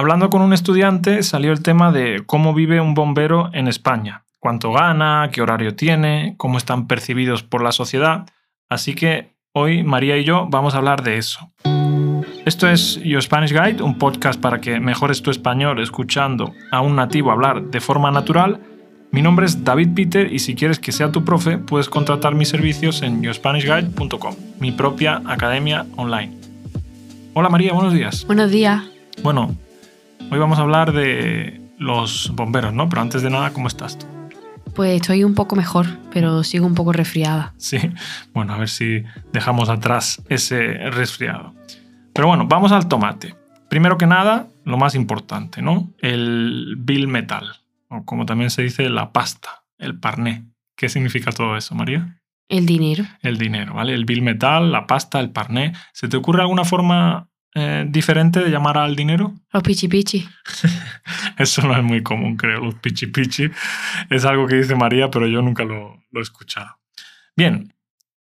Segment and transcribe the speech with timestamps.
[0.00, 4.72] hablando con un estudiante salió el tema de cómo vive un bombero en España, cuánto
[4.72, 8.26] gana, qué horario tiene, cómo están percibidos por la sociedad.
[8.70, 11.52] Así que hoy María y yo vamos a hablar de eso.
[12.46, 16.96] Esto es Your Spanish Guide, un podcast para que mejores tu español escuchando a un
[16.96, 18.58] nativo hablar de forma natural.
[19.12, 22.48] Mi nombre es David Peter y si quieres que sea tu profe, puedes contratar mis
[22.48, 26.38] servicios en yourspanishguide.com, mi propia academia online.
[27.34, 28.24] Hola María, buenos días.
[28.26, 28.82] Buenos días.
[29.22, 29.54] Bueno,
[30.30, 32.88] hoy vamos a hablar de los bomberos, ¿no?
[32.88, 34.06] Pero antes de nada, ¿cómo estás tú?
[34.74, 37.54] Pues estoy un poco mejor, pero sigo un poco resfriada.
[37.56, 37.78] Sí,
[38.32, 39.02] bueno, a ver si
[39.32, 41.54] dejamos atrás ese resfriado.
[42.12, 43.34] Pero bueno, vamos al tomate.
[43.68, 45.92] Primero que nada, lo más importante, ¿no?
[45.98, 47.52] El bill metal,
[47.88, 50.44] o como también se dice, la pasta, el parné.
[50.76, 52.20] ¿Qué significa todo eso, María?
[52.48, 53.04] El dinero.
[53.22, 53.94] El dinero, ¿vale?
[53.94, 55.72] El bill metal, la pasta, el parné.
[55.92, 59.34] ¿Se te ocurre alguna forma eh, diferente de llamar al dinero?
[59.52, 60.28] Los pichi pichi.
[61.38, 63.50] Eso no es muy común, creo, los pichi pichi.
[64.08, 66.78] Es algo que dice María, pero yo nunca lo, lo he escuchado.
[67.36, 67.72] Bien,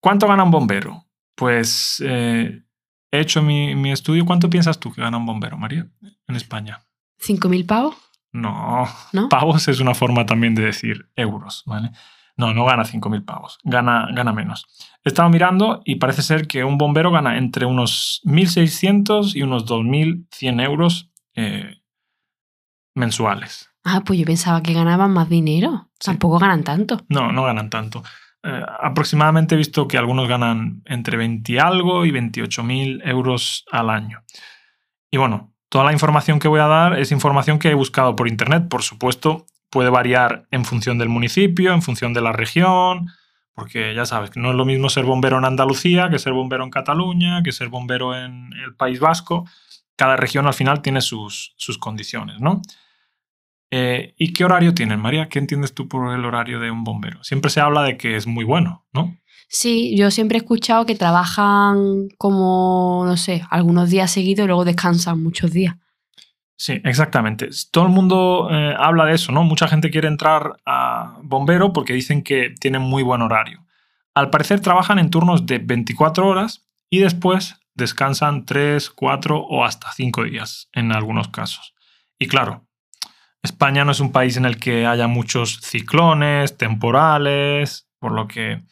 [0.01, 1.05] ¿cuánto gana un bombero?
[1.35, 2.63] Pues eh,
[3.11, 4.25] he hecho mi, mi, estudio.
[4.25, 5.87] ¿Cuánto piensas tú que gana un bombero, María,
[6.27, 6.81] en España?
[7.19, 7.97] ¿Cinco mil pavos?
[8.33, 9.29] No, ¿No?
[9.29, 11.93] pavos es una forma también de decir euros, ¿vale?
[12.37, 14.67] No, no gana 5.000 pavos, gana, gana menos.
[15.05, 19.67] He estado mirando y parece ser que un bombero gana entre unos 1.600 y unos
[19.67, 21.77] 2.100 euros eh,
[22.95, 23.71] mensuales.
[23.85, 25.91] Ah, pues yo pensaba que ganaban más dinero.
[26.01, 26.11] Sí.
[26.11, 27.05] Tampoco ganan tanto.
[27.09, 28.03] No, no ganan tanto.
[28.43, 33.91] Eh, aproximadamente he visto que algunos ganan entre 20 y algo y 28.000 euros al
[33.91, 34.23] año.
[35.11, 38.27] Y bueno, toda la información que voy a dar es información que he buscado por
[38.27, 38.69] internet.
[38.69, 43.09] Por supuesto, puede variar en función del municipio, en función de la región,
[43.55, 46.71] porque ya sabes, no es lo mismo ser bombero en Andalucía que ser bombero en
[46.71, 49.49] Cataluña, que ser bombero en el País Vasco.
[49.97, 52.63] Cada región al final tiene sus, sus condiciones, ¿no?
[53.73, 55.29] Eh, ¿Y qué horario tienen, María?
[55.29, 57.25] ¿Qué entiendes tú por el horario de un bombero?
[57.25, 59.17] Siempre se habla de que es muy bueno, ¿no?
[59.49, 64.65] Sí, yo siempre he escuchado que trabajan como, no sé, algunos días seguidos y luego
[64.65, 65.75] descansan muchos días.
[66.57, 67.49] Sí, exactamente.
[67.71, 69.43] Todo el mundo eh, habla de eso, ¿no?
[69.43, 73.65] Mucha gente quiere entrar a bombero porque dicen que tienen muy buen horario.
[74.15, 79.91] Al parecer trabajan en turnos de 24 horas y después descansan 3, 4 o hasta
[79.93, 81.75] 5 días en algunos casos.
[82.19, 82.69] Y claro,
[83.43, 88.63] España no es un país en el que haya muchos ciclones, temporales, por lo que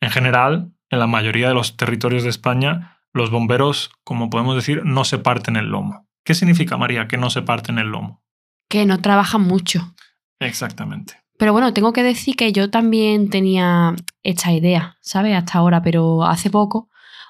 [0.00, 4.82] en general, en la mayoría de los territorios de España, los bomberos, como podemos decir,
[4.84, 6.08] no se parten el lomo.
[6.24, 8.22] ¿Qué significa, María, que no se parten el lomo?
[8.68, 9.94] Que no trabajan mucho.
[10.38, 11.14] Exactamente.
[11.38, 15.36] Pero bueno, tengo que decir que yo también tenía esta idea, ¿sabes?
[15.36, 16.88] Hasta ahora, pero hace poco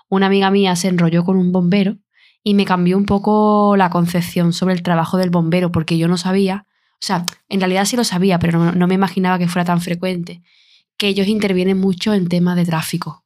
[0.08, 1.97] una amiga mía se enrolló con un bombero
[2.44, 6.19] y me cambió un poco la concepción sobre el trabajo del bombero, porque yo no
[6.19, 9.64] sabía, o sea, en realidad sí lo sabía, pero no, no me imaginaba que fuera
[9.64, 10.42] tan frecuente,
[10.98, 13.25] que ellos intervienen mucho en temas de tráfico.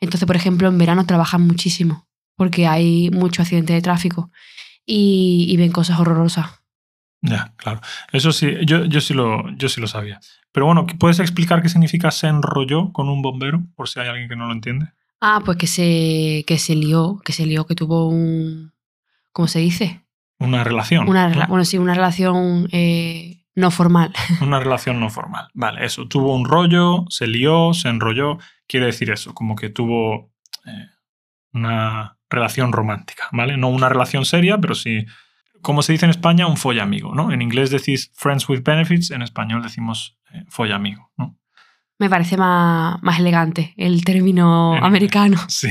[0.00, 4.32] Entonces, por ejemplo, en verano trabajan muchísimo, porque hay mucho accidente de tráfico
[4.90, 6.50] y, y ven cosas horrorosas.
[7.22, 7.80] Ya, claro.
[8.12, 10.20] Eso sí, yo, yo, sí lo, yo sí lo sabía.
[10.52, 13.62] Pero bueno, ¿puedes explicar qué significa se enrolló con un bombero?
[13.76, 14.88] Por si hay alguien que no lo entiende.
[15.20, 18.72] Ah, pues que se, que se lió, que se lió, que tuvo un...
[19.32, 20.04] ¿Cómo se dice?
[20.38, 21.08] Una relación.
[21.08, 21.46] Una, ¿no?
[21.46, 24.12] Bueno, sí, una relación eh, no formal.
[24.40, 25.48] Una relación no formal.
[25.54, 26.08] Vale, eso.
[26.08, 28.38] Tuvo un rollo, se lió, se enrolló.
[28.66, 30.32] Quiere decir eso, como que tuvo
[30.66, 30.88] eh,
[31.52, 33.56] una relación romántica, ¿vale?
[33.56, 35.04] No una relación seria, pero sí,
[35.60, 37.32] como se dice en España, un follamigo, ¿no?
[37.32, 41.36] En inglés decís friends with benefits, en español decimos eh, follamigo, ¿no?
[41.98, 45.36] Me parece más, más elegante el término americano.
[45.48, 45.70] Sí,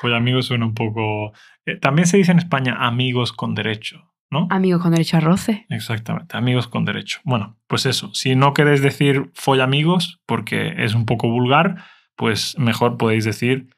[0.00, 1.32] follamigo suena un poco...
[1.66, 4.46] eh, también se dice en España amigos con derecho, ¿no?
[4.50, 5.66] Amigos con derecho a roce.
[5.68, 7.20] Exactamente, amigos con derecho.
[7.24, 11.84] Bueno, pues eso, si no queréis decir follamigos porque es un poco vulgar,
[12.16, 13.68] pues mejor podéis decir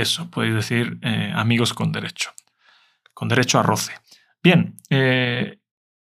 [0.00, 2.30] eso, podéis decir eh, amigos con derecho,
[3.14, 3.92] con derecho a roce.
[4.42, 5.58] Bien, eh,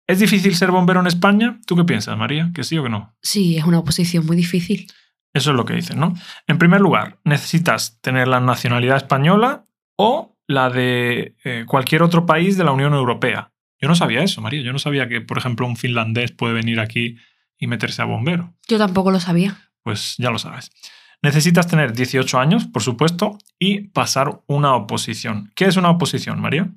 [0.07, 1.59] ¿es difícil ser bombero en España?
[1.67, 2.51] ¿Tú qué piensas, María?
[2.55, 3.17] ¿Que sí o que no?
[3.23, 4.87] Sí, es una oposición muy difícil.
[5.33, 6.15] Eso es lo que dicen, ¿no?
[6.47, 9.65] En primer lugar, necesitas tener la nacionalidad española
[9.97, 13.53] o la de eh, cualquier otro país de la Unión Europea.
[13.81, 14.63] Yo no sabía eso, María.
[14.63, 17.17] Yo no sabía que, por ejemplo, un finlandés puede venir aquí
[17.59, 18.55] y meterse a bombero.
[18.69, 19.57] Yo tampoco lo sabía.
[19.83, 20.71] Pues ya lo sabes.
[21.25, 25.51] Necesitas tener 18 años, por supuesto, y pasar una oposición.
[25.57, 26.71] ¿Qué es una oposición, María?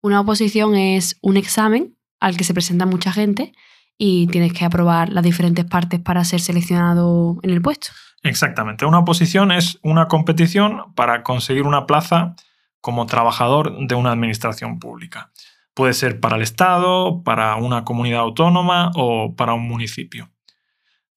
[0.00, 3.52] Una oposición es un examen al que se presenta mucha gente
[3.98, 7.88] y tienes que aprobar las diferentes partes para ser seleccionado en el puesto.
[8.22, 8.86] Exactamente.
[8.86, 12.36] Una oposición es una competición para conseguir una plaza
[12.80, 15.32] como trabajador de una administración pública.
[15.74, 20.30] Puede ser para el Estado, para una comunidad autónoma o para un municipio.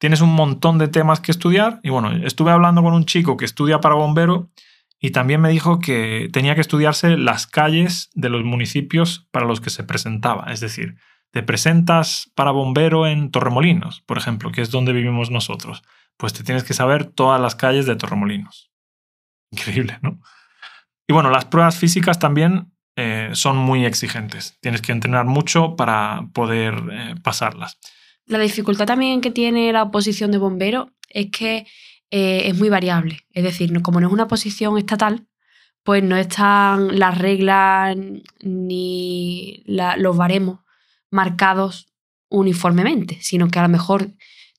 [0.03, 3.45] Tienes un montón de temas que estudiar y bueno, estuve hablando con un chico que
[3.45, 4.51] estudia para bombero
[4.99, 9.61] y también me dijo que tenía que estudiarse las calles de los municipios para los
[9.61, 10.51] que se presentaba.
[10.51, 10.97] Es decir,
[11.31, 15.83] te presentas para bombero en Torremolinos, por ejemplo, que es donde vivimos nosotros.
[16.17, 18.73] Pues te tienes que saber todas las calles de Torremolinos.
[19.51, 20.19] Increíble, ¿no?
[21.07, 24.57] Y bueno, las pruebas físicas también eh, son muy exigentes.
[24.59, 27.79] Tienes que entrenar mucho para poder eh, pasarlas.
[28.25, 31.65] La dificultad también que tiene la posición de bombero es que
[32.11, 33.19] eh, es muy variable.
[33.31, 35.27] Es decir, como no es una posición estatal,
[35.83, 37.97] pues no están las reglas
[38.41, 40.59] ni los baremos
[41.11, 41.93] marcados
[42.29, 44.09] uniformemente, sino que a lo mejor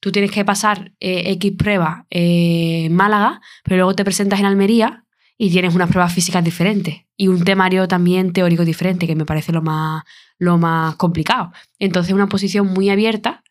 [0.00, 5.04] tú tienes que pasar X prueba en Málaga, pero luego te presentas en Almería
[5.36, 9.52] y tienes unas pruebas físicas diferentes y un temario también teórico diferente, que me parece
[9.52, 10.04] lo más,
[10.38, 11.52] lo más complicado.
[11.78, 13.42] Entonces, una posición muy abierta,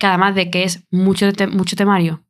[0.00, 2.24] que además de que es mucho, mucho temario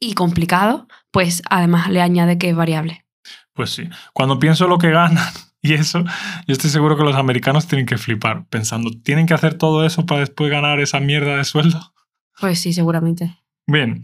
[0.00, 3.04] y complicado, pues además le añade que es variable.
[3.52, 3.88] Pues sí.
[4.14, 5.32] Cuando pienso lo que ganan
[5.62, 6.02] y eso,
[6.46, 10.06] yo estoy seguro que los americanos tienen que flipar, pensando, ¿tienen que hacer todo eso
[10.06, 11.92] para después ganar esa mierda de sueldo?
[12.40, 13.36] Pues sí, seguramente.
[13.66, 14.02] Bien,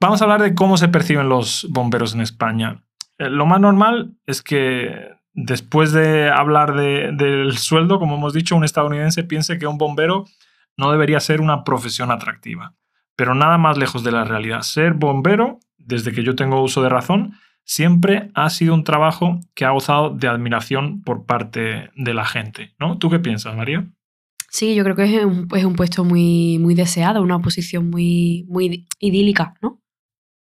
[0.00, 2.82] vamos a hablar de cómo se perciben los bomberos en España.
[3.18, 4.90] Eh, lo más normal es que
[5.32, 10.24] después de hablar del sueldo, como hemos dicho, un estadounidense piense que un bombero
[10.76, 12.74] no debería ser una profesión atractiva.
[13.16, 14.62] Pero nada más lejos de la realidad.
[14.62, 17.34] Ser bombero, desde que yo tengo uso de razón,
[17.64, 22.74] siempre ha sido un trabajo que ha gozado de admiración por parte de la gente.
[22.78, 22.98] ¿no?
[22.98, 23.86] ¿Tú qué piensas, María?
[24.50, 28.44] Sí, yo creo que es un, es un puesto muy, muy deseado, una posición muy,
[28.48, 29.82] muy idílica, ¿no?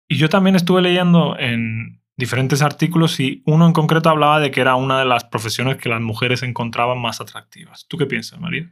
[0.08, 4.62] Y yo también estuve leyendo en, diferentes artículos y uno en concreto hablaba de que
[4.62, 7.88] era una de las profesiones que las mujeres encontraban más atractivas.
[7.88, 8.72] ¿Tú qué piensas, María?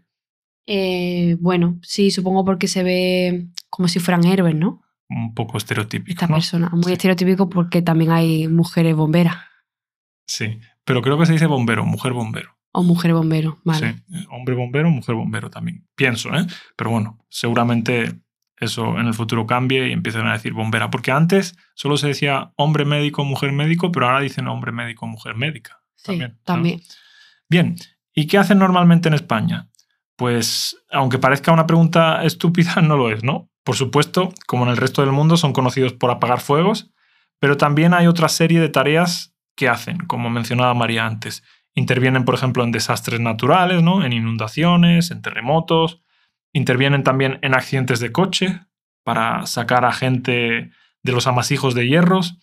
[0.66, 4.81] Eh, bueno, sí, supongo porque se ve como si fueran héroes, ¿no?
[5.10, 6.12] Un poco estereotípico.
[6.12, 9.38] Esta persona, muy estereotípico porque también hay mujeres bomberas.
[10.25, 12.58] Sí, pero creo que se dice bombero, mujer bombero.
[12.72, 13.96] O mujer bombero, vale.
[14.08, 15.86] Sí, hombre bombero, mujer bombero también.
[15.96, 16.46] Pienso, ¿eh?
[16.78, 18.22] Pero bueno, seguramente
[18.56, 20.90] eso en el futuro cambie y empiecen a decir bombera.
[20.90, 25.36] Porque antes solo se decía hombre médico, mujer médico, pero ahora dicen hombre médico, mujer
[25.36, 25.81] médica.
[25.96, 26.81] Sí, también.
[27.50, 27.75] Bien,
[28.13, 29.69] ¿y qué hacen normalmente en España?
[30.22, 33.50] Pues, aunque parezca una pregunta estúpida, no lo es, ¿no?
[33.64, 36.92] Por supuesto, como en el resto del mundo, son conocidos por apagar fuegos,
[37.40, 41.42] pero también hay otra serie de tareas que hacen, como mencionaba María antes.
[41.74, 44.06] Intervienen, por ejemplo, en desastres naturales, ¿no?
[44.06, 46.04] En inundaciones, en terremotos,
[46.54, 48.60] Intervienen también en accidentes de coche
[49.04, 50.70] para sacar a gente
[51.02, 52.38] de los amasijos de hierros,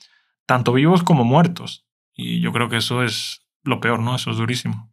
[0.47, 1.87] tanto vivos como muertos.
[2.13, 4.17] Y yo creo que eso es lo peor, ¿no?
[4.17, 4.88] Eso es durísimo.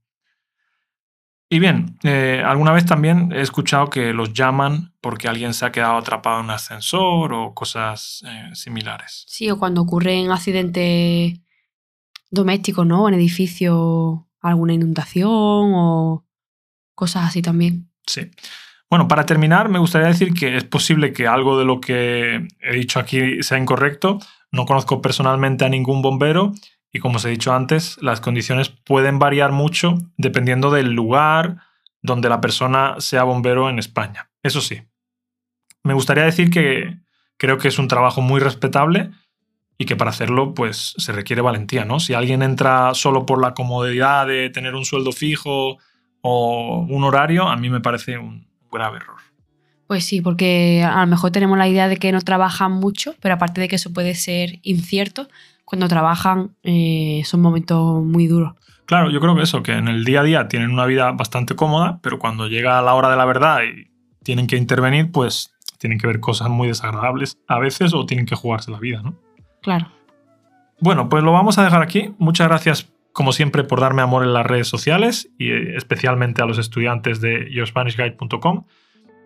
[1.55, 5.71] Y bien, eh, alguna vez también he escuchado que los llaman porque alguien se ha
[5.71, 9.23] quedado atrapado en un ascensor o cosas eh, similares.
[9.25, 11.39] Sí, o cuando ocurren accidentes
[12.29, 13.07] domésticos, ¿no?
[13.07, 16.25] En edificio, alguna inundación o
[16.93, 17.89] cosas así también.
[18.05, 18.29] Sí.
[18.89, 22.75] Bueno, para terminar, me gustaría decir que es posible que algo de lo que he
[22.75, 24.19] dicho aquí sea incorrecto.
[24.51, 26.51] No conozco personalmente a ningún bombero
[26.95, 31.57] y como os he dicho antes, las condiciones pueden variar mucho dependiendo del lugar
[32.01, 34.29] donde la persona sea bombero en España.
[34.43, 34.81] Eso sí,
[35.83, 36.97] me gustaría decir que
[37.35, 39.11] creo que es un trabajo muy respetable
[39.77, 41.99] y que para hacerlo pues se requiere valentía, ¿no?
[41.99, 45.79] Si alguien entra solo por la comodidad de tener un sueldo fijo
[46.21, 49.14] o un horario, a mí me parece un, grave error.
[49.87, 53.35] Pues sí, porque a lo mejor tenemos la idea de que no trabajan mucho, pero
[53.35, 55.27] aparte de que eso puede ser incierto,
[55.63, 58.53] cuando trabajan eh, son momentos muy duros.
[58.85, 61.55] Claro, yo creo que eso, que en el día a día tienen una vida bastante
[61.55, 63.89] cómoda, pero cuando llega la hora de la verdad y
[64.23, 68.35] tienen que intervenir, pues tienen que ver cosas muy desagradables a veces o tienen que
[68.35, 69.15] jugarse la vida, ¿no?
[69.61, 69.91] Claro.
[70.79, 72.13] Bueno, pues lo vamos a dejar aquí.
[72.19, 76.45] Muchas gracias como siempre, por darme amor en las redes sociales y eh, especialmente a
[76.45, 78.65] los estudiantes de yourspanishguide.com.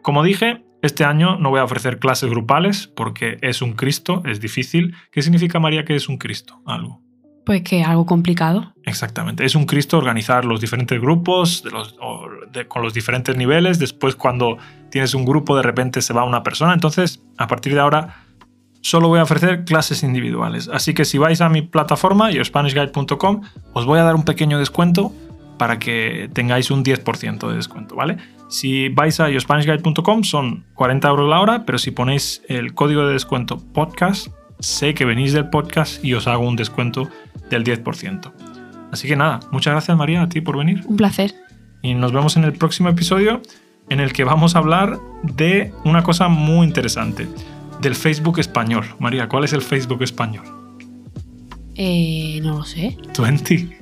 [0.01, 4.39] Como dije, este año no voy a ofrecer clases grupales porque es un Cristo, es
[4.39, 4.95] difícil.
[5.11, 6.61] ¿Qué significa, María, que es un Cristo?
[6.65, 7.01] Algo.
[7.45, 8.73] Pues que algo complicado.
[8.85, 9.43] Exactamente.
[9.43, 11.63] Es un Cristo organizar los diferentes grupos
[12.67, 13.79] con los diferentes niveles.
[13.79, 14.57] Después, cuando
[14.91, 16.73] tienes un grupo, de repente se va una persona.
[16.73, 18.23] Entonces, a partir de ahora,
[18.81, 20.69] solo voy a ofrecer clases individuales.
[20.71, 23.41] Así que si vais a mi plataforma, yourspanishguide.com,
[23.73, 25.11] os voy a dar un pequeño descuento
[25.59, 28.17] para que tengáis un 10% de descuento, ¿vale?
[28.47, 33.13] Si vais a yourspanishguide.com son 40 euros la hora, pero si ponéis el código de
[33.13, 37.07] descuento podcast, sé que venís del podcast y os hago un descuento
[37.51, 38.31] del 10%.
[38.91, 40.81] Así que nada, muchas gracias María a ti por venir.
[40.87, 41.35] Un placer.
[41.83, 43.41] Y nos vemos en el próximo episodio
[43.89, 47.27] en el que vamos a hablar de una cosa muy interesante,
[47.81, 48.85] del Facebook español.
[48.99, 50.45] María, ¿cuál es el Facebook español?
[51.75, 52.97] Eh, no lo sé.
[53.17, 53.77] 20.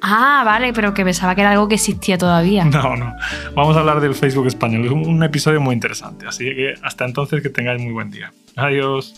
[0.00, 2.64] Ah, vale, pero que pensaba que era algo que existía todavía.
[2.78, 3.14] No, no.
[3.54, 4.84] Vamos a hablar del Facebook español.
[4.84, 6.26] Es un episodio muy interesante.
[6.26, 8.32] Así que hasta entonces que tengáis muy buen día.
[8.56, 9.14] Adiós.